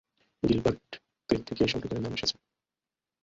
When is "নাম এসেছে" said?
2.03-2.35